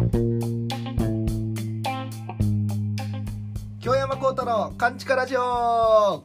[0.00, 0.08] 京
[3.94, 5.40] 山幸太のカンチカラジオ。
[5.40, 6.22] は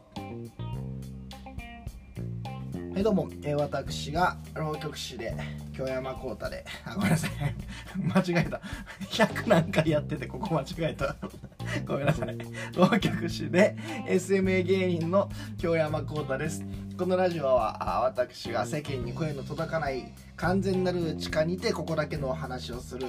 [2.97, 5.35] いどうも、えー、私が浪曲師で
[5.73, 6.63] 京山幸太で。
[6.85, 7.31] あごめんなさい。
[7.99, 8.61] 間違えた。
[9.09, 11.17] 100何回やっててここ間違えた。
[11.85, 12.37] ごめんなさい。
[12.77, 13.75] 浪曲師で
[14.07, 16.63] SMA 芸人の京山幸太です。
[16.97, 23.07] このラジオは私が世間に声の届かない完全なる地下にてここだけのお話をする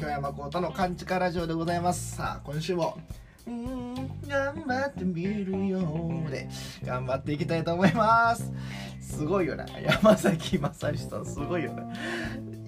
[0.00, 2.16] 京山幸太のカンチカラジオでございます。
[2.16, 2.98] さあ今週も
[3.46, 3.94] うん
[4.26, 5.80] 頑張ってみるよ
[6.30, 6.48] で
[6.82, 8.50] 頑張っていきたいと思います。
[9.00, 9.66] すごいよね。
[9.82, 11.82] 山崎まささんすごいよね。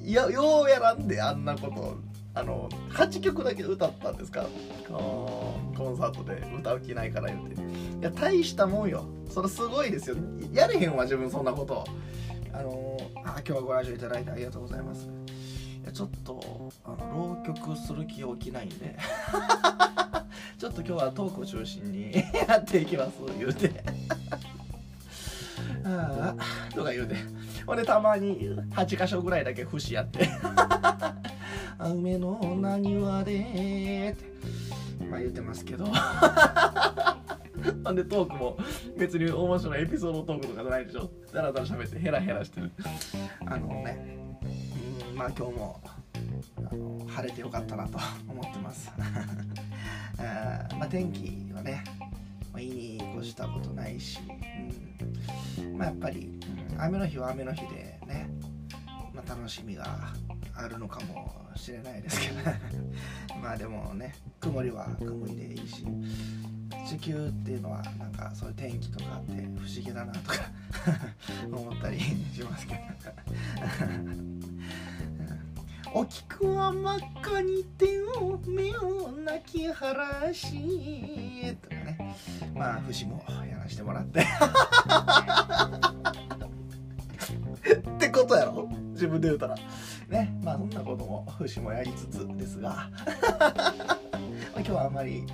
[0.02, 1.96] いやようやらんであんなこと
[2.34, 4.46] あの8曲だけ歌ったんですか？
[4.88, 7.54] コンサートで歌う気ないから言うて。
[7.54, 9.06] いや大したもんよ。
[9.30, 10.16] それすごいですよ。
[10.52, 11.86] やれへんわ自分そんなこと。
[12.56, 15.06] あのあ今日はご来場いただいてありがとうございます。
[15.06, 18.96] いやちょっとあの浪曲する気起きないんで。
[20.56, 22.12] ちょっと今日はトークを中心に
[22.48, 23.72] やっていきます言うて。
[25.84, 27.16] ああとか言うて。
[27.66, 30.28] ほんでたまに8箇所ぐらいだけ節やって。
[31.80, 35.86] 梅のな庭でってまあ言ってますけど。
[37.84, 38.58] ほんでトークも
[38.96, 41.10] 別に面白いエピソードトークとかじゃないでしょ。
[41.32, 42.70] だらだら喋ってヘラヘラしてる。
[43.46, 44.18] あのね
[45.10, 45.80] うんまあ今日も
[46.58, 47.98] あの晴れてよかったなと
[48.28, 48.92] 思ってます。
[50.18, 51.82] あまあ天気はね、
[52.52, 54.20] まあ、いいに越したことないし、
[55.58, 56.38] うん、まあやっぱり、
[56.72, 58.30] うん、雨の日は雨の日でね、
[59.12, 60.12] まあ、楽しみが
[60.56, 62.34] あるのかもしれないですけど。
[63.42, 65.84] まあでもね曇りは曇りでいいし
[66.86, 70.36] 地球っていうのはなんかそういう天気とかって不思議だなとか
[71.52, 72.80] 思ったりしますけど。
[75.96, 82.16] お菊は真っ赤に手を目を泣き晴らしとかね。
[82.52, 84.20] まあ節もやらせてもらって。
[84.20, 84.24] っ
[87.98, 88.68] てことやろ？
[88.92, 89.54] 自分で言うたら。
[90.08, 90.34] ね。
[90.42, 92.88] まあそんなことも節もやりつつですが。
[94.56, 95.24] 今日はあんまり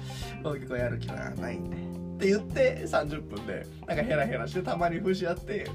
[0.43, 1.77] 浪曲をやる気はないんで。
[1.77, 1.79] っ
[2.21, 5.67] て言って30分でなんかヘラヘラしてたまに節やって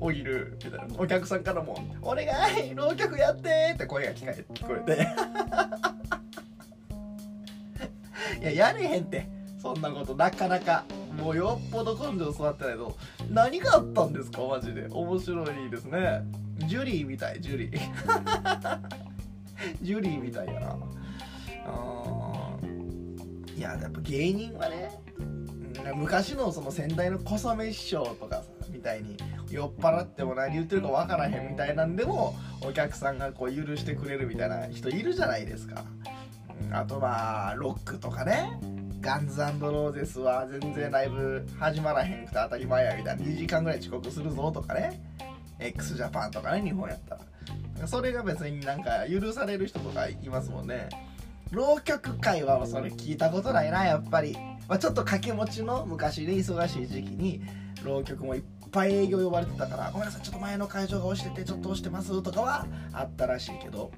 [0.00, 0.94] おぎるみたいな。
[0.98, 5.06] お客さんからも「お願い浪曲やって!」って声が聞かえ聞こえて。
[8.40, 9.28] いややれへんって。
[9.60, 10.84] そんなことなかなか。
[11.18, 12.96] もうよっぽど根性育ってないと
[13.30, 14.42] 何があったんですか？
[14.42, 14.88] マジで。
[14.90, 16.22] 面白いですね。
[16.66, 17.78] ジュリーみたいジュリー。
[19.82, 20.76] ジュリーみたいやな。
[21.66, 22.56] あ
[23.56, 24.90] いややっぱ芸人はね
[25.94, 29.16] 昔のその先代の小雨師匠とかさみたいに
[29.50, 32.34] 酔っ払っても何言ってるか分からへんみたいなんでも
[32.66, 35.84] お客さんがこう許してくれるみたいな人いるじゃないですか、
[36.72, 38.58] あとまあロックとかね。
[39.02, 43.24] ガンズローゼスは全然ライブ始まらへんくて当たり前やみたいな。
[43.24, 45.02] 2時間ぐらい遅刻するぞとかね。
[45.58, 47.18] x ジャパンとかね日本やった
[47.80, 47.88] ら。
[47.88, 50.88] それが別になんか許される人とかいますもんね。
[51.50, 54.36] 浪曲界はそれ聞いたことないなやっぱり、
[54.68, 57.42] まあ、ちょっと掛け持ちの昔で忙しい時期に
[57.84, 63.90] 浪曲もいっぱい営業呼ばれてたからごめんなさいちょっと前の会場が押しててちょっと押してますとかはあったらしいけど。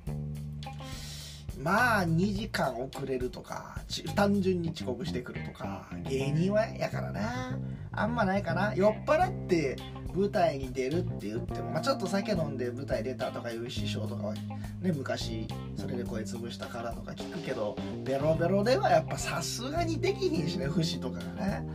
[1.63, 3.79] まあ2時間遅れるとか
[4.15, 7.59] 単純に遅刻してくるとか芸人はやからな。
[7.93, 8.75] あんまないかな。
[8.75, 9.77] 酔っ払って
[10.15, 21.69] 舞台に出るって言っても、まあ、ちょっと酒飲んで舞台出たとかいう師匠とかはね昔それで声潰したからとか聞くけどベロベロではやっぱさすがにできひんしね節とかがね。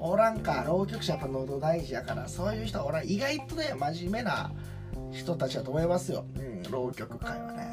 [0.00, 3.08] おらんか浪曲者やっぱ喉大事やからそういう人はおらん。
[3.08, 4.52] 意外とね真面目な
[5.10, 7.67] 人たちだと思いますよ、うん、浪曲界はね。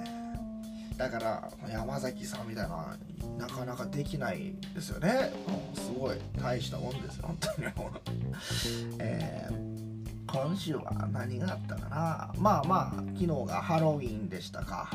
[0.97, 2.97] だから山崎さんみたいな
[3.38, 5.33] なかなかできないですよね、
[5.75, 7.67] うん、すごい大したもんですよ本当に。
[9.00, 9.75] えー
[10.28, 12.33] 今週は何があったかな。
[12.38, 14.89] まあまあ昨日がハロウィンでしたか。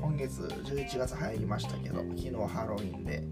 [0.00, 3.24] 今月11月入りましたけど昨日ハロウィンで。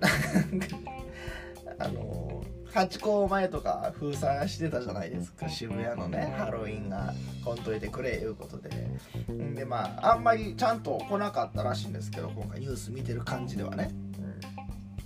[1.78, 5.48] あのハチ公前とか封鎖してたじゃないですか。
[5.48, 7.12] 渋谷のねハロウィンが。
[7.44, 8.70] 来んといてくれいうことで。
[9.32, 13.90] んでまああんまりちゃんと来なかったらしいんですけど今回ニュース見てる感じではね、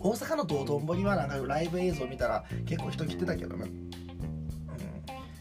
[0.01, 3.71] うん、大阪の道頓堀はなんかライブ映像見たら結構人来てたけどね。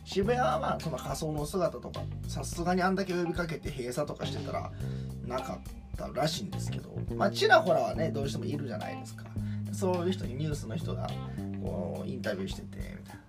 [0.04, 4.71] 渋谷はまあその仮装の姿とかさすがにあんだけ呼びかけて閉鎖とかしてたら
[5.28, 6.89] なかったらしいんですけど。
[7.16, 9.25] まあちらほらはねどうしてもいるじゃないですか。
[9.74, 11.10] そういう人にニュースの人が
[11.66, 13.22] こうインタビューしててみたいな。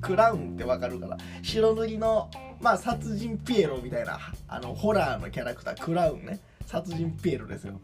[0.00, 1.16] クラウンってわかるから。
[1.42, 2.30] 白塗りの
[2.60, 4.18] まあ殺人ピエロみたいな
[4.48, 6.40] あのホラーのキャラクタークラウンね。
[6.66, 7.80] 殺人ピエロですよ。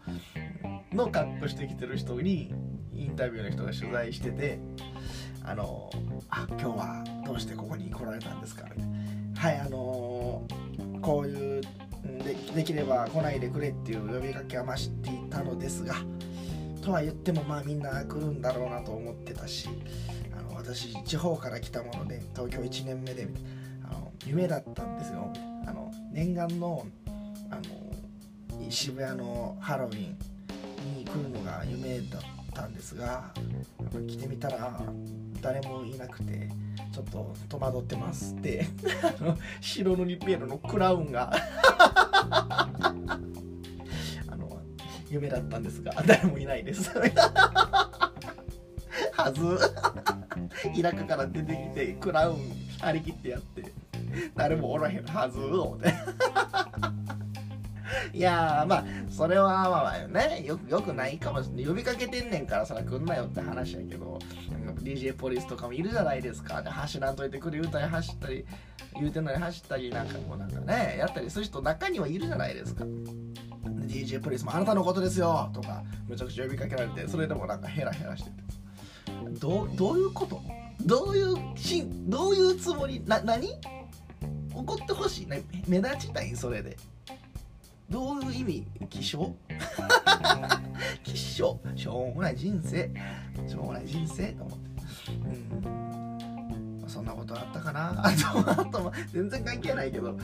[0.93, 2.53] の格好してきてる人に
[2.93, 4.59] インタビューの人が取材してて
[5.45, 5.91] あの
[6.29, 8.65] あ今日はどうしてここに来られたんですか？
[8.75, 9.41] みたいな。
[9.41, 10.47] はいあの
[11.01, 11.63] こういう
[12.25, 15.95] でできれば来ないでくれっていう呼びかけは増していたのですが
[16.83, 19.69] とは言ってもまあみんな来るんだろうなと思ってたし
[20.37, 23.29] あの私地方から来たもので東京1年目で
[23.85, 25.33] あの夢だったんですよ。
[25.67, 26.87] あの念願の
[27.51, 27.63] あの
[28.71, 32.23] 渋谷のハロウィンに来るのが夢だっ
[32.55, 33.33] たんですが
[34.07, 34.81] 来てみたら
[35.41, 36.49] 誰もいなくて
[36.93, 38.67] ちょっと戸惑ってますって
[39.61, 41.33] 白塗りピエロのクラウンが。
[45.11, 46.91] 夢だったんですが誰もいないです。
[49.13, 49.59] はず。
[50.81, 52.37] 田舎から出てきてクラウン
[52.81, 53.65] 張り切ってやって
[54.35, 55.93] 誰もおらへんはず思って。
[58.13, 60.45] いやまあそれはまあまあね。
[60.47, 61.67] よくよくないかもしれない。
[61.67, 64.19] 呼びかけてんねんからそら来んなよって話やけど
[64.83, 66.63] DJ ポリスとかもいるじゃないですか。
[66.63, 68.45] で走らんといてくれ言うたり走ったり
[68.95, 72.85] 言うてんのに走ったりなんかもうなんかねやったりする人中にはいるじゃないですか。
[73.87, 78.37] DJ ポリスもあなたのことですよとかむちゃくちゃ呼びかけられてそれでもなんかヘラヘラしてて。
[79.41, 80.41] どうどういうこと？
[80.85, 83.03] どういうしどういうつもり？
[83.07, 83.49] な何？
[84.55, 85.27] 怒ってほしい？
[85.69, 86.35] 目立ちたい？
[86.37, 86.77] それで。
[87.91, 88.67] どういう意味？
[88.89, 89.35] 気象？
[91.03, 91.59] 気象？
[91.77, 92.91] しょうもない人生。
[93.49, 94.29] しょうもない人生？
[94.33, 94.71] と思って。
[95.65, 95.90] うん
[96.91, 97.93] そんなことあったかな？
[98.05, 100.17] あとあと全然関係ないけど。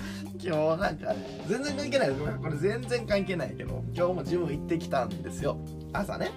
[0.43, 1.15] 今日なんか
[1.49, 2.11] 全然関係ない。
[2.11, 5.57] これ全然関係ないけど今日もジム行ってきたんですよ。
[5.93, 6.31] 朝ね。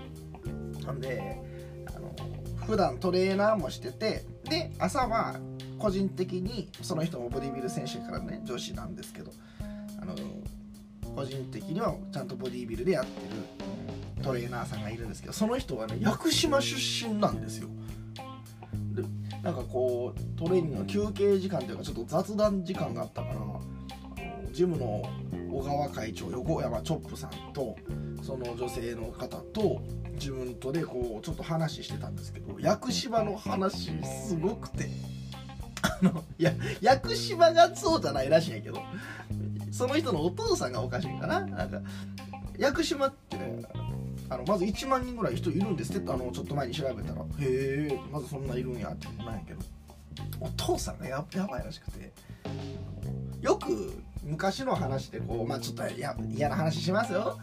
[0.86, 1.42] ほんで
[1.96, 2.14] あの
[2.66, 5.40] 普段トレーナーもしててで朝は
[5.78, 9.32] 個人的にその人もボディビル選手からね女子なんですけど
[10.02, 10.16] あの
[11.16, 13.10] 個人的にはちゃんとボディビルでやって
[14.18, 16.75] るトレーナーさんがいるんですけどその人はね屋久島出
[17.08, 17.70] 身なんですよ。
[19.44, 23.36] なんかこうトレーニングの休憩時間というかちょっと雑談時間があったから
[24.51, 25.03] ジムの
[25.51, 27.75] 小川会長横山チョップさんと
[28.21, 29.81] その女性の方と
[30.13, 34.89] 自分とでこうちょっと話してたんですけど屋久島の話すごくて
[35.81, 36.51] あのいや
[36.81, 38.81] 屋久島がそうじゃないらしいんやけど
[39.71, 41.41] その人のお父さんがおかしいかな？
[41.41, 41.81] なんか
[42.57, 43.13] 屋久島
[44.30, 46.12] あのまず1万人ぐらい人いるんですって。
[46.12, 47.22] あのちょっと前に調べたら。
[47.22, 49.60] へえまずそんないるんやってなんやけど。
[50.40, 52.12] お父さんがややばいらしくて。
[53.42, 53.94] よく
[54.24, 57.38] 昔の話でこうまあちょっと嫌な話しますよ。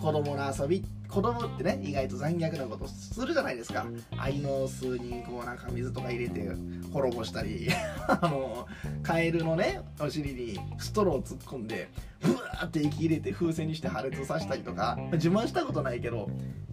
[0.00, 3.86] 子供の遊び子供ってね意外と残虐なことするじゃないですか。
[4.18, 6.52] 愛の巣にこうなんか水とか入れて
[6.92, 7.68] 滅ぼしたり
[8.06, 8.66] あの
[9.02, 11.88] カエルのねお尻にストローを突っ込んで
[12.20, 16.28] ブワーって息入れて風船にして破裂させたりとか自慢したことないけど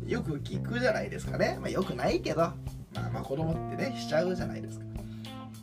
[0.05, 2.53] よく聞くじゃないですかね、まあ、よくないけどま
[2.95, 4.85] あまあ子供ってねしちゃうじゃないですか。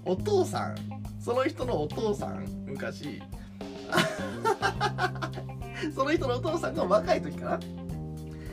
[0.04, 0.76] お父さん
[1.20, 3.22] その人のお父さん昔
[5.94, 7.60] その人のお父さんが若い時かな。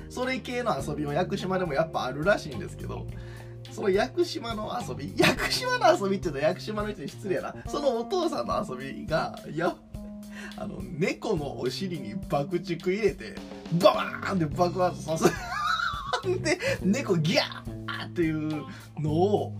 [0.09, 3.06] それ系の遊びを屋久島でもやっぱあるらしいんですけど
[3.71, 7.56] その屋久島の遊び屋久島の遊びって言うと屋久島の人に失礼やな。
[7.67, 9.75] そのお父さんの遊びがいや
[10.57, 13.35] あの猫のお尻に爆竹入れて
[13.73, 15.31] ババーンって爆発させる。
[16.42, 18.66] で猫ギャーっていう
[18.99, 19.54] のを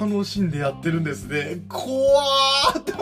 [0.00, 1.62] 楽しんでやってるんですね。
[1.68, 2.92] 怖ーって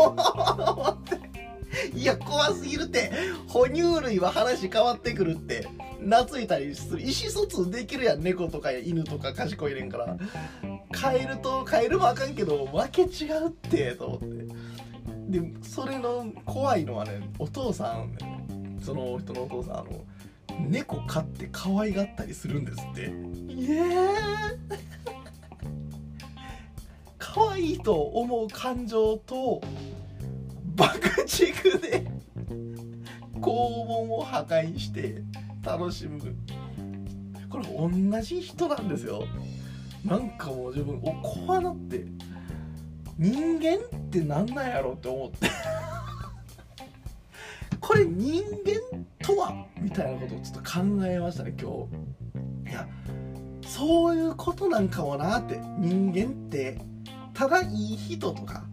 [1.95, 3.11] いや怖すぎるって。
[3.49, 5.67] 哺乳類は話変わってくるって。
[6.01, 7.01] 懐いたりする。
[7.01, 10.17] 意思疎通できるやん猫とか犬とか賢いねんから。
[10.91, 14.47] カエルとカエルもあかんけどわけ違うってと思って。
[15.29, 20.05] でそれの怖いのはねお父さん、ね、その人のお父さんあの
[20.69, 23.03] 猫飼って可愛がったりするんですって。
[23.49, 24.13] イエー。
[27.19, 29.63] 可愛いと思う感情と
[30.83, 32.11] 爆竹で
[33.35, 35.23] 肛門を破壊して
[35.65, 36.21] 楽しむ。
[37.49, 39.23] これ同じ人なんですよ。
[40.05, 42.05] なんかもう自分お怖なって。
[43.17, 43.79] 人間っ
[44.11, 45.49] てなんなんやろって思って。
[47.79, 49.67] これ人間とは？
[49.79, 51.71] みたいなことをちょっと考えましたね今
[52.67, 52.71] 日。
[52.71, 52.89] いや
[53.65, 55.61] そういうことなんかもなって。
[55.79, 56.81] 人間って
[57.35, 58.65] ただいい人とか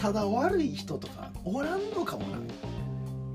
[0.00, 2.38] ただ悪い人とかおらんのかもな。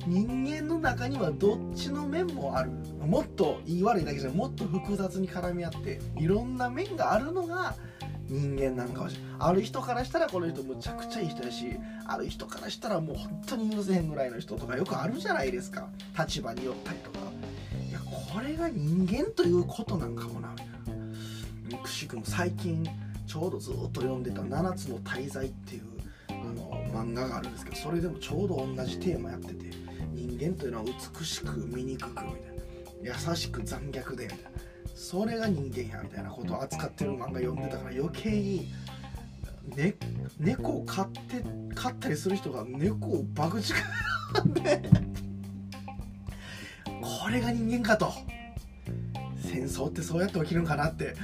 [0.08, 2.72] 人間の中にはどっちの面もある。
[3.06, 7.76] もっと言い悪いだけじゃもっと複雑に絡み合っていろんな面があるのが
[8.28, 11.66] 人間なんかもしれないある人からしたらこの人むちゃくちゃいい人やし
[12.08, 15.88] ある人からしたらもう本当に許せへんぐらいの人とかよくあるじゃないですか。
[16.18, 17.20] 立場によったりとか。
[17.88, 20.52] いやこれが人間ということなんかもな。
[20.52, 22.84] みたいなくしくも最近
[23.28, 25.95] ちょうどずっと読んでた「七つの大罪」っていう
[26.96, 29.66] 漫画があるんですけどそれでもちょうど同じテーマやってて
[30.14, 30.86] 人間というのは
[31.20, 32.26] 美しく醜くみたい
[33.04, 34.50] な優しく残虐でみたいな
[34.96, 38.72] それが人間やみたいなことを扱ってる漫画読んでたから余計に、
[39.76, 39.96] ね、
[40.40, 41.44] 猫を飼って
[41.76, 44.90] 飼ったりする人が猫を爆竹で
[47.02, 48.12] これが人間かと。
[49.46, 51.16] 戦争ってそうやって起きるんかなって。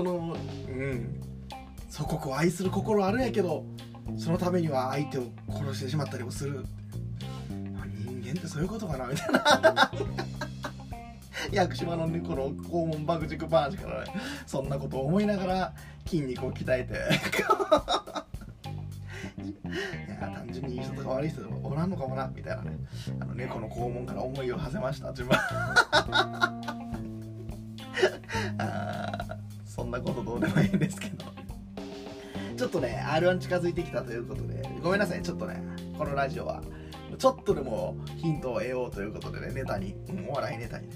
[0.00, 0.36] その
[0.68, 1.20] うん。
[1.90, 3.64] 祖国を愛する心あるんやけど
[4.16, 6.64] そのためには相手を殺してしまったりもする。
[7.48, 9.90] 人間ってそういうことかなみたいな。
[11.52, 14.12] 屋久島の猫の肛門爆竹話からね
[14.46, 15.72] そんなことを思いながら
[16.06, 16.94] 筋肉を鍛えて。
[19.40, 19.54] い
[20.10, 22.78] や単純にいい人とか悪い人おらんのかもなみたいなね。
[23.20, 25.36] あの猫の肛門から思いを馳せました自分。
[28.58, 28.64] あ
[30.80, 31.24] ですけど。
[32.56, 35.62] ちょっとね R1 近づいてきたということでごめんなさいちょっとね
[35.96, 36.62] このラジオは。
[37.18, 39.94] ちょっとでもヒントを得ようということでねネタに、
[40.28, 40.88] お笑いネタに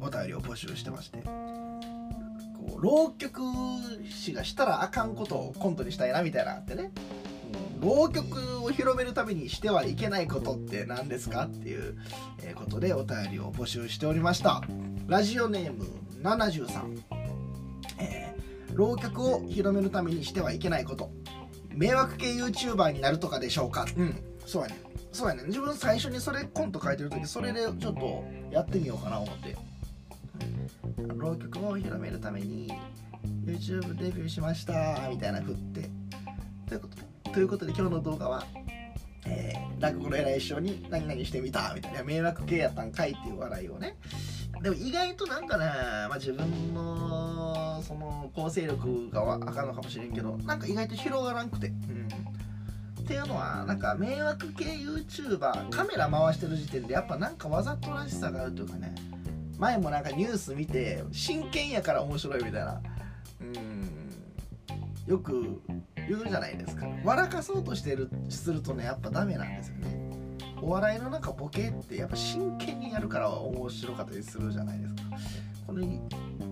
[0.00, 1.18] お便りを募集してまして。
[1.18, 3.42] こう浪曲
[4.08, 6.92] 師がしたらあかんことをコントにしたいなみたいなってね、
[7.80, 11.96] 浪曲を広めるためにしてはいけないことって何ですかっていう
[12.54, 14.62] ことでお便りを募集しておりました。
[15.06, 15.86] ラジオネーム
[16.22, 17.19] 73、
[18.00, 21.10] えー、浪曲を広めるためにしてはいけないこと。
[21.74, 23.86] 迷惑系 YouTuber になるとかでしょうか。
[23.96, 24.14] うん。
[24.46, 24.80] そうやね。
[25.12, 25.44] そうやね。
[25.46, 29.56] 自分最初にそれコント書いてる時それでちょっとやってみようかな思って。
[31.16, 32.72] 浪曲を広めるために
[33.44, 35.90] YouTube デビューしましたみたいな振って。
[36.68, 36.88] というこ
[37.24, 38.44] とということで今日の動画は、
[39.26, 42.02] えー、落語の偉い師匠に何々してみたみたいな。
[42.04, 43.96] 迷惑系やったんかいっていう笑いをね
[44.62, 52.08] でも意外となんかな、まあ、自分のその構成力があかんのかもしれんけどなんか意外と広がらんくて、うん、
[53.02, 58.94] っていうのはなんか迷惑系 YouTuber カメラ回してる時点でやっぱなんかわざとらしさがあるというかね。
[59.58, 62.80] 前もなんかニュース見て真剣やから面白いみたいな。
[63.40, 63.90] うん。
[65.06, 65.60] よく
[66.08, 66.86] 言うじゃないですか。
[67.04, 70.09] 笑かそうとしてるするとねやっぱダメなんですよね。
[70.62, 75.02] お笑いのなんかボケってやっぱ真剣にやるから面白かったりするじゃないですか。
[75.66, 75.86] この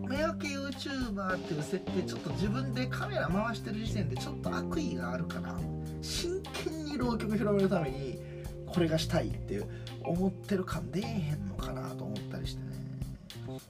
[0.09, 5.59] 迷惑系 YouTuber っていう設定ちょっと自分でカメラ回してる時点でちょっと悪意があるかな
[6.01, 8.19] 真剣に浪曲広めるために
[8.67, 9.63] これがしたいって
[10.03, 12.69] 思ってる感出えへんのかなと思ったりしてね。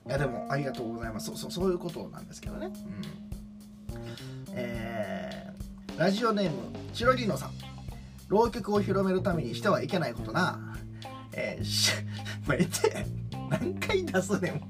[0.07, 1.26] いやでもありがとうございます。
[1.26, 2.66] そうそうそういうことなんですけどね。
[2.66, 2.73] うん。
[4.52, 6.57] えー、ラジオネーム
[6.92, 7.67] チロリーノさん。
[8.28, 10.76] 浪曲を広めるためにしてはいけないことな
[11.32, 11.92] えー、し、
[12.47, 13.06] まあ、えて、
[13.50, 14.62] 何回出すねん。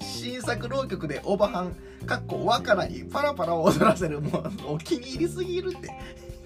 [0.00, 1.74] 新作浪曲でオバハン、
[2.06, 5.90] かっこわからにパラパラを踊らせる、もうお気に入りすぎるって。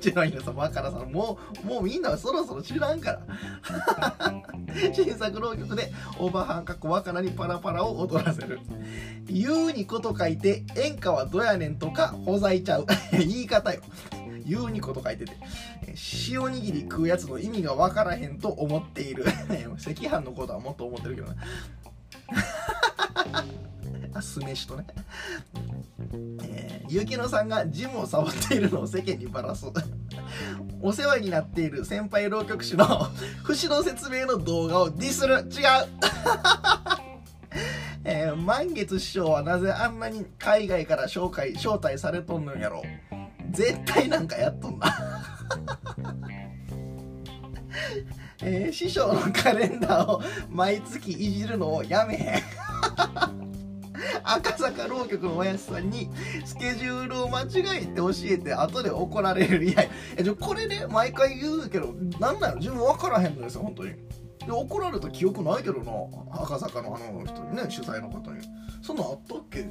[0.00, 3.22] チロイヌさん、わからさん、もう、もうみんなはそろそろ知らんから。
[4.92, 8.58] 新作浪曲でオバハン、かっこわからにパラパラを踊らせる。
[9.26, 12.86] 言うにこと書いて、演歌はどやねんとか、ほざいちゃう。
[13.12, 13.80] 言い方よ。
[14.46, 15.32] 言うにこと書いてて
[15.86, 19.24] え、塩握り食うやつの意味が分からへんと思っている。
[19.78, 21.36] 赤飯のことはもっと思ってるけどね
[24.14, 24.86] あ酢飯とね、
[26.42, 29.66] えー、ゆきのさんがジムをサボっているのを世間にばらす。
[30.82, 33.08] お世話になっている先輩浪曲師の
[33.44, 35.36] 節の説明の動画をディスる。
[35.36, 35.42] 違う。
[38.04, 42.82] えー、満月師匠はなぜあんなに海外から紹介招待されとんのやろ
[43.52, 44.92] 絶対なんかやっとんな。
[48.44, 52.42] えー、師匠のカレンダーを毎月いじるのをやめへん。
[54.24, 56.10] 赤坂浪曲のおやじさんに
[56.44, 59.72] スケジュールを間違えて教えて後で怒られるい。
[59.72, 59.84] や
[60.16, 63.90] えこれね毎回言うけどなんなの自分分からへんのですよ本当に。
[64.44, 65.92] で怒られた記憶ないけどな。
[66.42, 68.40] 赤坂のあの人にね主催の方に。
[68.82, 69.64] そんなんあったっけ？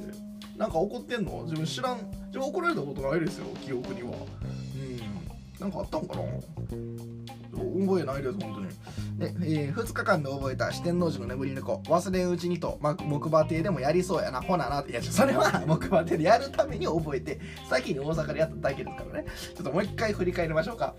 [0.56, 1.42] なんか怒ってんの？
[1.44, 1.98] 自分知らん。
[2.26, 3.46] 自分怒られたことないですよ。
[3.64, 4.10] 記憶には。
[4.10, 5.60] うん。
[5.60, 6.22] なんかあったんかな？
[7.52, 8.68] 覚えないです本当に。
[9.18, 14.40] で、えー、2日間で覚えた四天王寺の眠り猫忘れんうちにと、ま、木馬亭でもやりそうやな。
[14.40, 14.84] ほなな。
[14.88, 19.26] いやそれは 木馬亭でやるために覚えて先に大阪でやっただけですからね。
[19.54, 20.94] ちょっともう一回振り返りましょうか。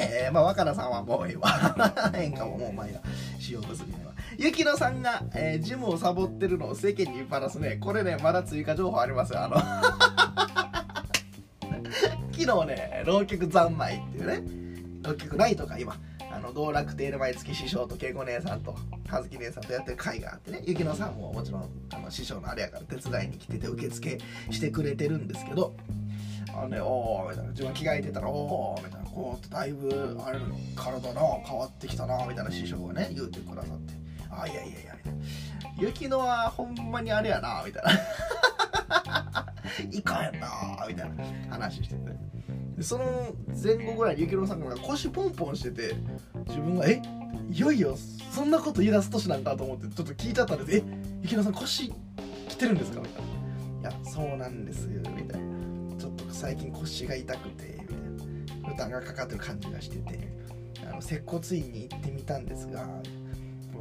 [0.00, 1.50] えー、まあ、若菜さんはもうええわ。
[2.14, 3.00] 演歌ももう前が、
[3.50, 3.84] 塩むす
[4.38, 4.48] びは。
[4.48, 7.76] 雪乃さんが、えー、ジムをサボってるのを世間にばらすね。
[7.80, 9.42] これねまだ追加情報ありますよ。
[9.42, 9.56] あの
[12.32, 14.42] 昨日ね浪曲三昧っていうね。
[15.02, 15.96] 浪曲ないとか今。
[16.30, 18.76] あの道楽亭で毎月師匠と恵子姉さんと
[19.08, 20.62] 葉月姉さんとやってる会があってね。
[20.64, 24.18] 雪乃さんももちろんあの師匠のあれやから手伝いに来てて受付
[24.50, 25.74] してくれてるんですけど。
[26.50, 27.50] あのね、おーみたいな。
[27.50, 29.10] 自分着替えてたらおーみたいな。
[29.10, 30.38] こうだいぶあれ
[30.76, 34.07] 体な変わってきたなみたいな師匠がね言うてくださって。
[34.40, 34.94] あいやいやいや。
[34.96, 35.18] みたいな
[35.78, 37.92] 雪乃はほんまにあれやなみたいな。
[39.90, 40.48] いかんやんな
[40.88, 41.24] みたいな。
[41.50, 42.00] 話してて。
[42.76, 45.94] でその前後ぐらいに雪乃さんが腰ポンポンしてて
[46.46, 47.02] 自分がえ？
[47.50, 47.96] いよいよ
[48.32, 50.78] そんなこと言い出す年なんかと思ってちょっと聞いちゃったんです。
[50.78, 50.82] え？
[51.22, 51.92] 雪乃さん腰
[52.48, 53.00] 来てるんですか？
[53.00, 53.90] みたいな。
[53.90, 55.96] いやそうなんですよみたいな。
[55.98, 58.68] ちょっと最近腰が痛くてみたいな。
[58.68, 60.28] 負担がかかってる感じがしてて。
[60.90, 62.86] あの接骨院に行ってみたんですが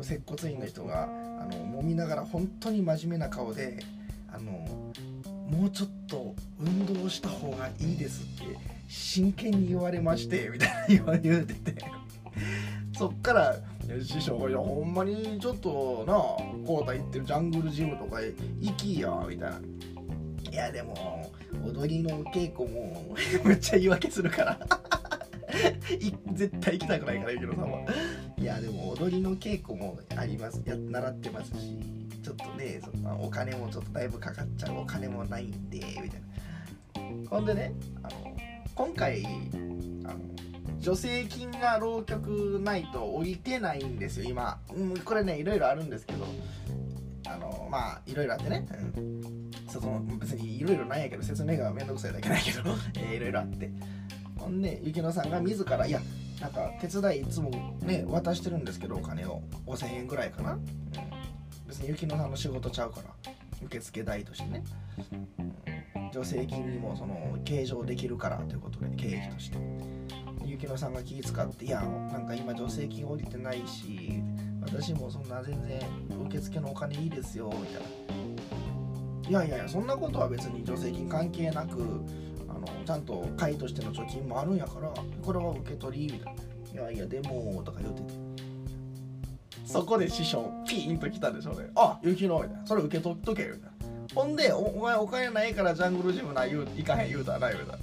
[0.04, 1.08] 接骨院の人があ
[1.46, 3.80] の揉みながら本当に真面目な顔で
[4.32, 4.52] あの
[5.50, 11.76] もうちょっと運動した方がいいですって真剣に言われましてみたいな言うてて。
[12.98, 13.56] そっから
[14.04, 16.14] 師匠が「いやほんまにちょっとな
[16.66, 18.20] コータ行ってるジャングルジムとか
[18.60, 19.62] 行きや」みたいな
[20.52, 21.32] 「いやでも
[21.64, 24.60] 踊りの稽古も めっちゃ言い訳するから。
[26.34, 27.80] 絶対行きたくないからゆきのさんは
[28.40, 31.80] いやでも踊りの稽古もありますや習ってますし
[32.24, 36.22] ちょっとねそのお金もちょっとだいぶかかっちゃうお金もないんでみたい
[37.24, 37.30] な。
[37.30, 38.38] ほんでねあの
[38.76, 39.26] 今回
[40.06, 40.20] あの
[40.82, 46.26] 助成金が浪曲ないと降りてないんですよ今、うん、これねいろいろあるんですけど
[47.28, 48.68] あのまあいろいろあってね、
[48.98, 52.62] うん、その別にいろいろないやけど説明がめんどくさいだけないけど、
[52.96, 53.70] えー、いろいろあって。
[54.38, 56.00] ほんで雪乃さんが自らいや
[56.42, 57.50] なんか手伝いいつも
[57.82, 59.42] ね渡してるんですけどお金を。
[59.66, 60.66] 5000円ぐらいかな、うん、
[61.68, 64.64] 別に雪乃さんの仕事ちゃうから受付代としてね、
[66.14, 69.58] 助成金にもその計上できるからということで経費として。
[70.48, 74.24] 雪乃さんが気遣っていやなんか今助成金降りてないし
[74.62, 75.80] 私もそんな全然
[76.28, 79.30] 受付のお金いいですよみたいな。
[79.30, 82.02] いやいやいやそんなことは別に助成金関係なく
[82.66, 84.92] あのちゃんと会としての貯金もあるんやから
[85.24, 86.42] これは受け取りみたいな。
[86.74, 88.14] いやいやでもとか言うてて。
[89.66, 93.68] そこで師匠ピーンと来たでしょうねあ雪乃みたいなそれ受け取っとけみたいな。
[94.16, 97.80] ほんでお前お金ないからジャングルジムな言う行かへん言うたらな言うたら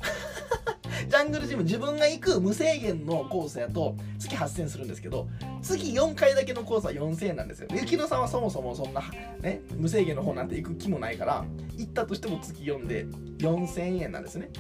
[1.08, 5.28] ジャングルジム自分が行く無制限のコースやと月8000するんですけど
[5.64, 7.68] 月4回だけのコースは4000円なんですよ。
[7.72, 9.02] 雪乃さんはそもそもそんな
[9.40, 11.44] ね無制限の方なんて行く気もないから
[11.76, 13.06] 行ったとしても月4で
[13.38, 14.50] 4000円なんですね。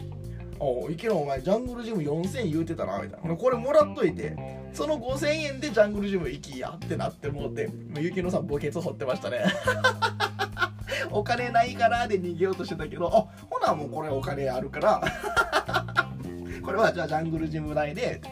[0.58, 3.36] おいけろお前ジャングルジム4000円言うてたなみたいな。
[3.36, 4.34] これもらっといて
[4.72, 7.68] その5000円でジャングルジム行きやってなって思って
[8.00, 9.44] 雪乃さん墓穴掘ってましたね。
[11.10, 13.10] お金ないからで逃げようとしてたけどあ
[13.50, 15.02] ほなもうこれお金あるから。
[16.64, 18.22] これはじゃあジャングルジム内で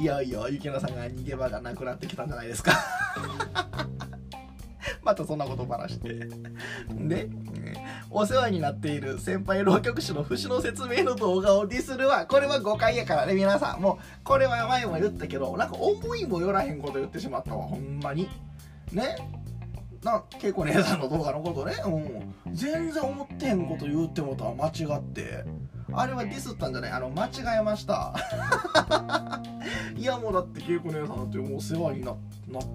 [0.00, 2.72] いよいよゆきのさんが逃げ場がなくなってきたんじゃないですか。
[5.04, 6.26] またそんなこと話して。
[6.88, 7.28] で、
[8.08, 13.82] お世話になっている先輩浪曲師の節の説明の動画をディスるはこれは誤解やからね皆さん。
[13.82, 17.64] もうこれは前も言ったけどなんか思いもよらへんこと言ってしまったわ。
[17.64, 18.26] ほんまに。
[18.92, 19.16] ね。
[20.02, 25.44] な恵子姉さんの動画のことね、うん、全然思ってへんこと言うてもとは間違って
[25.94, 26.92] あれはディスったんじゃない？
[26.92, 28.14] あの間違えました。
[29.96, 32.16] いやもうだって恵子姉さんってもう世話になっ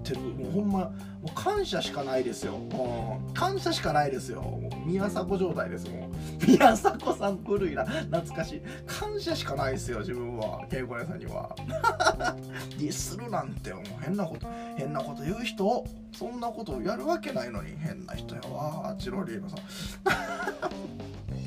[0.02, 0.20] てる。
[0.20, 0.90] もうほんまも
[1.24, 4.42] う感謝しかないですよ、うん、感謝しかないですよ。
[4.42, 5.88] もう宮迫状態です。
[5.88, 6.46] もう。
[6.46, 7.84] 宮迫さん古いな。
[7.84, 8.62] 懐かしい。
[8.86, 10.64] 感謝しかないですよ自分は。
[10.70, 11.54] 恵子姉さんには。
[12.78, 17.76] ディスるなんてもう変なこと変なこと言う人そんなことやるわけないのに。
[17.76, 18.94] 変な人やわ。
[18.98, 19.58] チロリーノさん。
[19.58, 20.95] な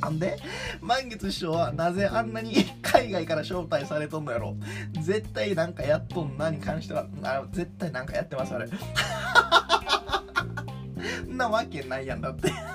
[0.08, 0.38] んで？
[0.80, 4.56] 満月師匠はなぜあんなに海外から招待されとんのやろ？
[5.02, 8.70] 絶対なんかやっとんなに関してはあ絶対なんかやってますあれ。
[11.28, 12.52] なわけないやんだって。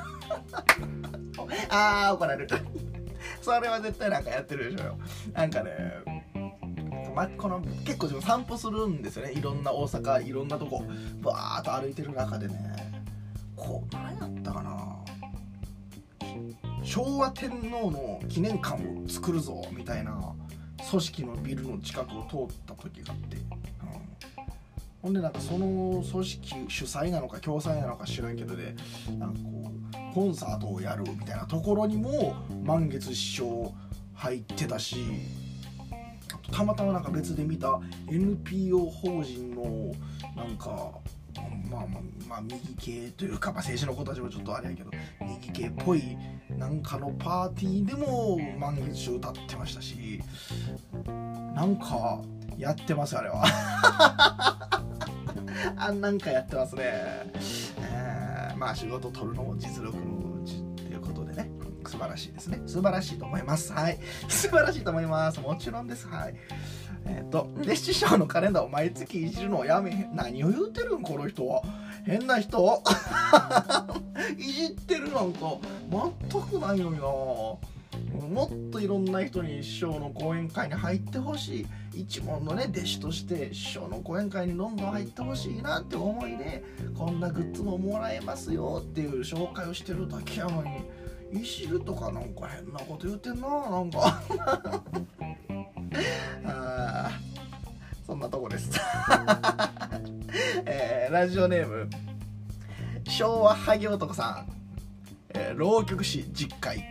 [1.70, 2.48] あー怒られる。
[3.40, 4.98] それは絶対なんかやってるでしょよ。
[5.32, 5.70] なんかね
[7.14, 9.32] ま、この結構自分散歩するんですよね。
[9.32, 10.82] いろんな大阪いろんなとこ
[11.22, 12.54] バーっと歩いてる中でね。
[13.54, 14.93] こう何やったかな。
[16.84, 20.34] 昭和天皇の記念館を作るぞみたいな
[20.90, 23.44] 組織のビルの近くを通った時があって、うん、
[25.02, 28.74] ほんでなんかその組織主催なのか共催なのか知らんけどで
[29.18, 29.72] なんかこ
[30.12, 33.72] うコンサートをやるみたいなところにも満月師匠
[34.14, 34.98] 入ってたし
[36.52, 39.94] たまたまなんか別で見た NPO 法人の
[40.36, 40.92] なんか
[41.70, 46.16] まあまあ、まあ、右系というか、まあ、政治の子たちもちょっとあれやけど右系っぽい
[46.64, 50.18] なんかのパーティーでも満月歌ってましたし
[51.55, 52.22] なんか
[52.57, 53.44] やってますあれは。
[55.77, 56.83] あなんかやってますね、
[57.81, 61.50] えー、まあ仕事取るのも実力のうちっていうことでね。
[61.87, 62.62] 素晴らしいですね。
[62.66, 63.70] 素晴らしいと思います。
[63.74, 63.98] はい。
[64.29, 65.40] 素晴らしいと思います。
[65.40, 66.09] もちろんです。
[66.09, 66.35] はい。
[67.05, 71.62] えっ、ー、とで師匠のカレンダーを毎月いじるのをやめ何を言うてるんこの人は。
[72.04, 72.60] 変な人
[74.38, 75.56] いじってるなんか。
[76.30, 77.60] 全くないのになも
[78.46, 81.66] っといろんな人に師匠の講演会に入ってほしい。
[82.00, 86.64] 一門のね弟子として師匠の講演会にどんどん入ってほしいなって思いで
[86.96, 88.82] こんなグッズももらえますよ。
[88.82, 90.70] っていう紹介をしてるだけやのに。
[91.32, 93.48] いじるとかなんか変なこと言ってんな。
[93.48, 94.22] なんか。
[96.46, 97.10] あ
[98.06, 98.70] そんなとこです、
[101.14, 101.88] ラジオネーム
[103.09, 104.53] 昭和ハゲ男さん、
[105.29, 106.85] えー、浪曲師実会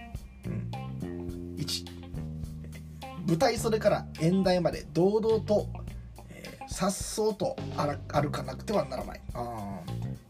[3.27, 5.67] 舞台袖から演台まで堂々と
[6.69, 7.57] さっそうと
[8.13, 9.21] 歩かなくてはならない。
[9.33, 9.81] あ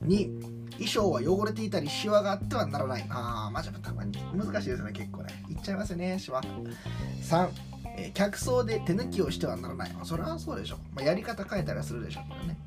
[0.04, 3.06] 2衣装は汚れていたりシワがあってはならない。
[3.10, 4.18] ああまあちょっとたまに。
[4.34, 5.44] 難しいですね結構ね。
[5.50, 6.42] いっちゃいますよねシワ。
[6.42, 7.50] 3、
[7.96, 12.58] え、客層で手抜きをしてはならない、まあ、それはそうでしょ、まあ、やり方変えたりはするでしょうけどね。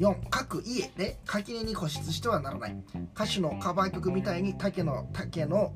[0.00, 2.76] 4各家で垣根に固執してはならない。
[3.14, 5.74] 歌手のカバー曲みたいに竹の竹の、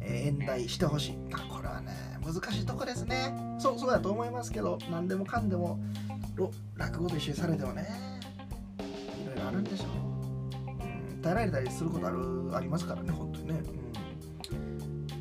[0.00, 1.14] え演題してほしい。
[1.32, 3.34] あこれはね難しいとこですね。
[3.58, 5.80] そうそうだと思いますけど何でもかんでも
[6.76, 7.88] 落語と一緒にされてもね
[8.78, 12.18] いろいろあるんでしょう、ん、耐えられたりすることある
[12.54, 13.62] ありますからね本当にね、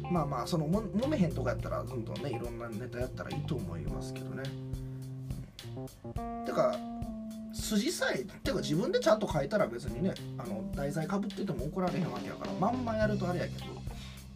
[0.03, 4.43] うん、まあまあそのも揉めへんとかやったらどんどんねいろんなネタやったらいいと思いますけどね、
[6.45, 6.75] てか
[7.53, 13.65] 筋さえてか自分でちゃんと書いたら別にねあの題材かぶってても怒られへんわけやからまんまやるとあれやけど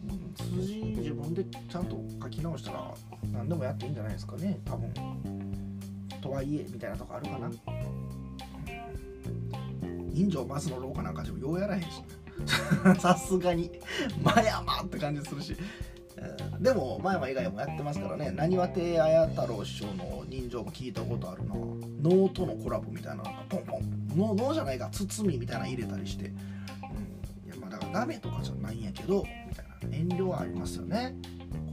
[0.08, 2.94] うん筋自分でちゃんと書き直したら
[3.32, 4.92] 何でもやっていいんじゃないですかね多分。
[6.22, 7.50] とはいえみたいなとこあるかな。
[10.12, 12.02] 人情バスの廊下なんかでもようやらへんし。
[13.00, 13.70] さすがに
[14.22, 15.56] 真山って感じするし、
[16.60, 18.30] でも前山以外もやってますからね。
[18.30, 21.54] なにわ亭綾太郎師匠の人情も聞いたことあるな。
[21.54, 24.36] 能とのコラボみたいなのがポンポン。
[24.36, 24.88] 能じゃないか。
[24.90, 26.36] 包みみたいなの入れたりして、うん、い
[27.50, 29.76] やまあだからダメとかじゃないんやけどみたいな。
[29.96, 31.14] 遠慮はありますよね。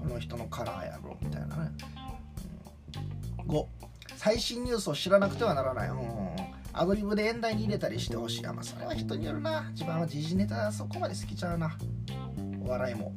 [0.01, 1.71] この人のカラーやろみたいなね、
[3.47, 3.65] うん、5
[4.17, 5.97] 最新ニュースを知らなくてはならない、うん、
[6.73, 8.45] アドリブで演題に入れたりしてほしい。
[8.45, 9.69] あまあそれは人によるな。
[9.71, 11.77] 自分は時事ネタそこまで好きちゃうな。
[12.65, 13.13] お笑いも、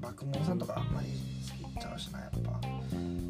[0.00, 1.08] 爆問さんとかあんまり
[1.64, 2.60] 好きちゃうしなやっぱ。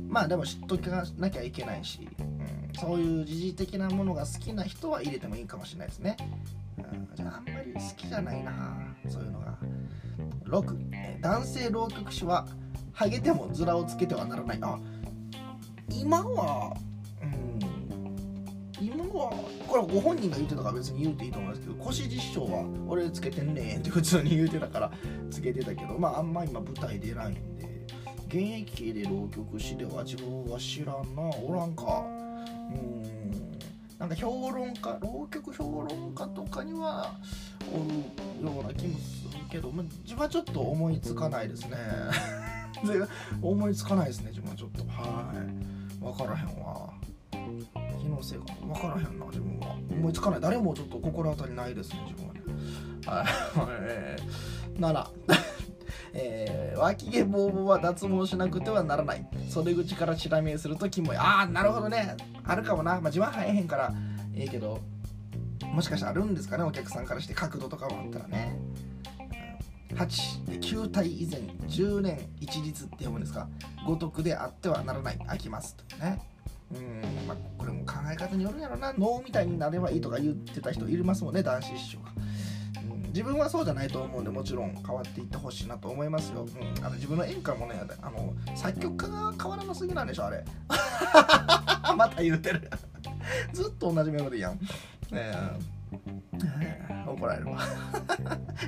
[0.08, 6.16] まあでも知っとかなきゃいけないし、うん、そういう時事的なものが好きな人は入れてもいいかもしれないですね、
[6.78, 8.52] うん、じゃああんまり好きじゃないな
[9.08, 9.56] そういうのが。
[10.46, 12.46] 6男性浪曲師は
[12.92, 14.58] ハゲても面をつけてはならない。
[14.62, 14.78] あ
[15.88, 16.76] 今は
[19.18, 19.30] は
[19.66, 24.92] これはご本人が言ってたから別に言うていいと思いますけど腰実証は俺つけてんねんって普通に言うてたから
[25.30, 27.60] つけてたけどまああんま今舞台出ないんで
[28.30, 32.04] 現役で浪曲師では自分は知らんなおらんか。
[32.06, 33.58] うん。
[33.98, 37.12] なんか評論家浪曲評論家とかには
[37.72, 41.76] おるような気もするけど、まあ、自分はちょっと思いつかないですね。
[43.42, 44.84] 思いつかないですね自分はちょっと。
[44.84, 46.00] はい。
[46.00, 46.94] 分からへんわ。
[48.00, 50.40] 気のせいかな分からへんな自分は思いつかない。
[50.40, 52.34] 誰もちょっと心当たりないですね自分は。
[52.34, 52.40] ね
[53.06, 53.26] はい、
[53.82, 55.06] えー、7
[56.12, 59.26] えー、脇毛ボーボーは脱毛しなくてはならない。
[59.48, 61.16] 袖口からチラ見するとキモい。
[61.16, 62.16] ああなるほどね。
[62.44, 63.92] あるかもな、まあ、自分は生えへんから
[64.34, 64.80] ええけど
[65.72, 68.58] もしかしたらあるんですかねお客さんからして角度とかもあったらね。
[69.94, 73.48] 8球体以前10年一律って読むんですか。
[73.86, 75.18] 五徳であってはならない。
[75.26, 76.20] 飽きますとね。
[76.74, 78.92] うんまあこれも考え方によるやろな。
[78.92, 82.10] 脳みたいになればいいとか言ってた人いますもんね男子師匠が。
[83.08, 90.44] 自分はそうじゃないと思うんでもちろん変わっていってほしいなと思いますよ、うん、あの自分の演歌もねあの作曲家が変わらなすぎなんでしょあれ。
[91.96, 92.70] また言うてる。
[93.52, 94.58] ずっと同じメロディーやん、
[95.12, 95.32] え。
[95.34, 95.79] ー、
[97.06, 97.58] 怒られるわ。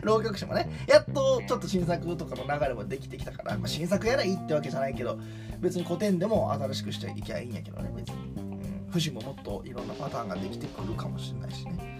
[0.03, 5.19] 浪曲師もねやっとちょっと新作とかの流れもできてきたから、まあ、新作やらいいってわけじゃないけど
[5.61, 11.93] 別に古典でも新しくしていきゃいいんやけどね別に、うん、節ももっといろんなパターンができてくるかもしれないしね。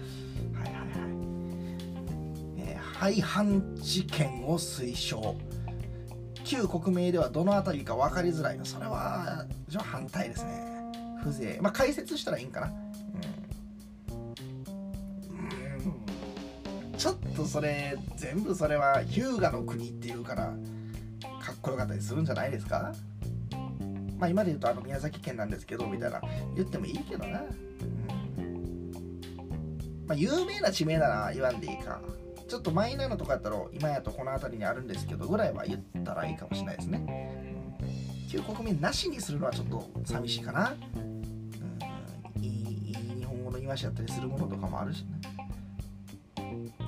[3.03, 5.35] 廃藩置県を推奨。
[6.45, 8.57] 旧国名ではどの辺りか分かりづらい。
[8.57, 9.45] のそれは
[9.77, 10.63] 反対ですね。
[11.21, 11.61] 風情。
[11.61, 12.73] まあ解説したらいいんかな、
[17.03, 20.53] ちょっとそれ全部それは日向の国っていうから
[21.41, 22.93] かっこよかったりするんじゃないですか？
[24.17, 26.21] まあ今で言うとあの宮崎県なんですけどみたいな
[26.55, 27.41] 言ってもいいけどな、
[28.37, 28.93] うん。
[30.07, 31.99] まあ、有名な地名なら言わんでいいか。
[32.47, 37.83] ちょっとマイナーなとこやったら今やとこの辺りにあるんですけどぐらいは言ったらいいかもしれないですね、う
[38.27, 40.73] ん、旧国民なしにするのはちょっと寂しいかな、
[42.35, 45.19] うん、いいいい日本語の言い回しやったりするものとかもあるしね、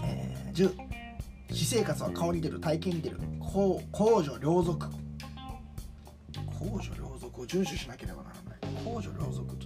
[0.04, 1.06] えー、10
[1.50, 3.82] 私生活は顔に出る体験に出る公
[4.24, 4.88] 序良俗。
[6.60, 8.84] 公序良俗を遵守しなければならない。
[8.84, 9.66] 公序良俗って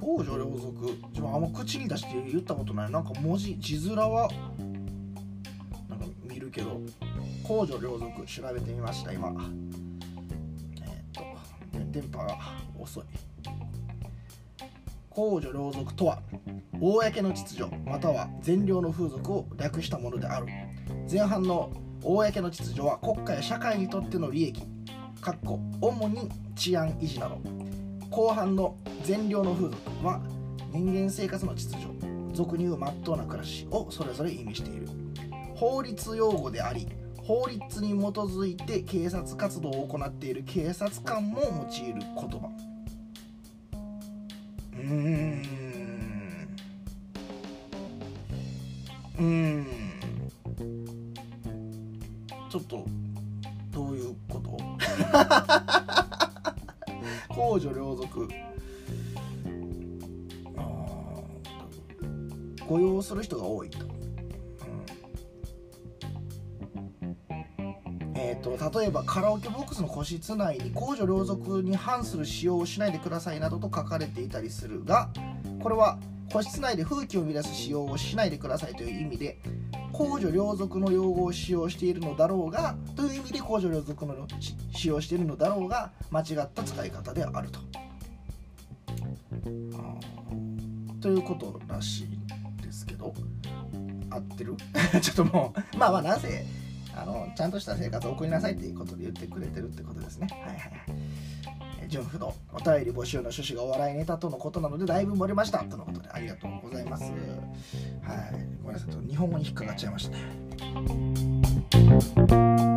[0.00, 0.98] 公序良俗。
[1.08, 2.90] 自分あんま口に出して言ったことない。
[2.90, 4.28] なんか文字字面は
[5.88, 6.80] なんか見るけど
[7.44, 9.32] 公序良俗調べてみました今。
[10.82, 11.22] えっ、と
[11.92, 12.38] 電波が
[12.78, 13.04] 遅い。
[15.16, 16.20] 公序良俗とは
[16.78, 20.46] 公の秩序または善良の風俗を略したものである。
[21.10, 24.62] 前半の公の秩序は国家や社会にとっての利益
[25.22, 27.38] かっこ主に治安維持など。
[28.10, 30.20] 後半の善良の風俗は
[30.74, 31.94] 人間生活の秩序
[32.34, 34.86] 俗に言う真っ当な暮らしをそれぞれ意味している。
[35.54, 36.86] 法律用語であり
[37.22, 42.06] 法律に基づいて警察活動を行っている警察官も用いる言
[42.38, 42.75] 葉。
[44.76, 45.42] うーん。
[49.18, 49.66] うーん。
[52.50, 52.84] ちょっと
[53.72, 54.56] どういうこと？
[57.34, 58.28] 公序良俗。
[62.66, 63.70] 雇用する人が多い
[68.46, 68.80] と。
[68.80, 75.10] 例えばカラオケボックスの個室内に公序良俗に反する使用をしないでくださいなどと書かれていたりするが
[75.62, 75.98] これは
[76.32, 79.38] 個室内で風紀を乱す使用をしないでくださいという意味で
[79.92, 84.26] 公序良俗の用語を使用しているのだろうがという意味で公序良俗の
[84.72, 87.60] 使用しているのだろうが間違った使い方であると。
[91.00, 93.14] ということらしいですけど
[94.10, 94.56] 合ってる？
[95.00, 96.44] ちょっともうまあまあなぜ
[96.96, 100.26] あのちゃんとした生活を送りなさいっていうことで言ってくれてるってことですね。
[100.30, 100.70] はいはい
[101.88, 107.04] 純不動お便り募集の趣旨がお笑いネタとのことなのでだいぶ漏れましたとのことでありがとうございます。
[107.04, 107.14] はい。
[108.62, 109.08] ごめんなさい。
[109.08, 110.16] 日本語に引っかかっちゃいました
[112.66, 112.75] ね。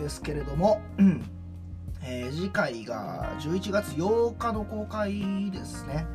[0.00, 1.22] ですけれども、うん
[2.02, 6.06] えー、次回が11月8日の公開ですね。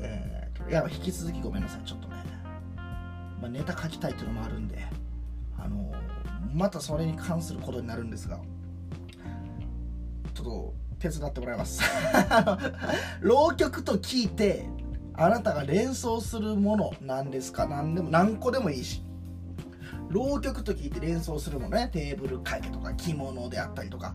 [0.00, 2.14] えー、いや、引き続きごめんなさい、ちょっとね。
[3.40, 4.78] まあ、ネタ書きたいっていうのもあるんで、
[5.58, 5.94] あのー、
[6.54, 8.38] またそれに関することになるんですが、
[10.32, 11.82] ちょっと手伝ってもらいます。
[13.20, 14.66] 浪曲と聞いて、
[15.14, 17.66] あなたが連想するものなんですか？
[17.66, 19.02] 何でも何個でもいいし
[20.14, 21.88] 浪曲と聞いて連想するものね。
[21.92, 24.14] テーブル掛けとか着物であったりとか。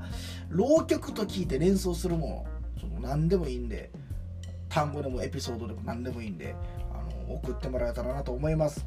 [0.49, 2.45] 浪曲と聞いて連想するもの。
[2.79, 3.91] その何でもいいんで。
[4.69, 6.55] 単語でもエピソードでも何でもいいんで。
[6.93, 8.85] あの送ってもらえたらなと思います。